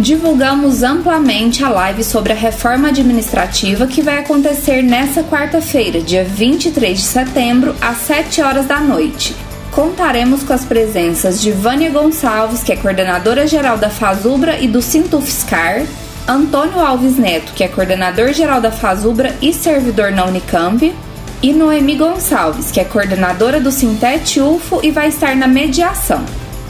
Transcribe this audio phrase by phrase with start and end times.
[0.00, 6.98] Divulgamos amplamente a live sobre a reforma administrativa que vai acontecer nesta quarta-feira, dia 23
[6.98, 9.34] de setembro, às 7 horas da noite.
[9.70, 14.82] Contaremos com as presenças de Vânia Gonçalves, que é coordenadora geral da Fazubra e do
[14.82, 15.84] Sintufscar,
[16.28, 20.94] Antônio Alves Neto, que é coordenador geral da Fazubra e servidor na Unicamp,
[21.42, 26.24] e Noemi Gonçalves, que é coordenadora do Sintete UFO e vai estar na mediação.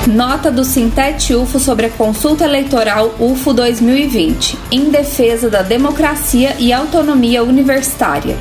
[0.06, 6.74] Nota do Sintete UFO sobre a consulta eleitoral UFO 2020, em defesa da democracia e
[6.74, 8.38] autonomia universitária.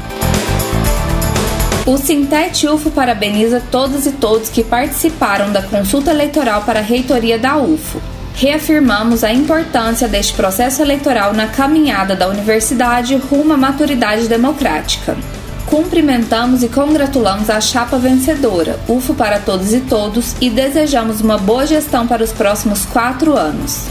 [1.89, 7.39] O Sintete UFO parabeniza todas e todos que participaram da consulta eleitoral para a reitoria
[7.39, 7.99] da UFO.
[8.35, 15.17] Reafirmamos a importância deste processo eleitoral na caminhada da universidade rumo à maturidade democrática.
[15.65, 21.67] Cumprimentamos e congratulamos a chapa vencedora, UFO para todos e todos, e desejamos uma boa
[21.67, 23.87] gestão para os próximos quatro anos.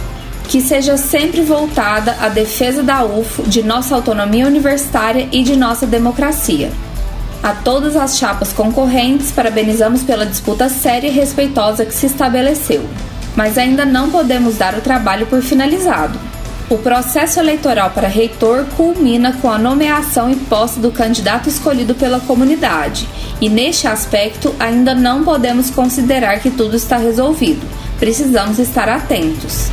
[0.48, 5.88] Que seja sempre voltada à defesa da UFO, de nossa autonomia universitária e de nossa
[5.88, 6.70] democracia.
[7.44, 12.88] A todas as chapas concorrentes, parabenizamos pela disputa séria e respeitosa que se estabeleceu.
[13.36, 16.20] Mas ainda não podemos dar o trabalho por finalizado.
[16.70, 22.20] O processo eleitoral para reitor culmina com a nomeação e posse do candidato escolhido pela
[22.20, 23.08] comunidade,
[23.40, 27.66] e neste aspecto ainda não podemos considerar que tudo está resolvido.
[28.00, 29.72] Precisamos estar atentos.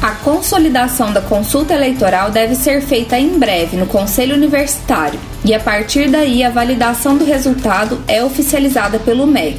[0.00, 5.58] A consolidação da consulta eleitoral deve ser feita em breve no Conselho Universitário e, a
[5.58, 9.58] partir daí, a validação do resultado é oficializada pelo MEC.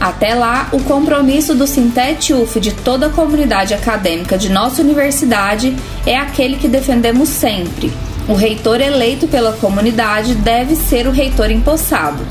[0.00, 5.76] Até lá, o compromisso do Sintete UF de toda a comunidade acadêmica de nossa universidade
[6.06, 7.92] é aquele que defendemos sempre.
[8.26, 12.24] O reitor eleito pela comunidade deve ser o reitor empossado.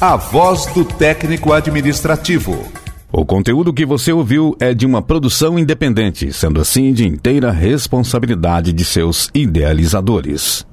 [0.02, 2.66] a voz do técnico administrativo.
[3.12, 8.74] O conteúdo que você ouviu é de uma produção independente, sendo assim de inteira responsabilidade
[8.74, 10.66] de seus idealizadores.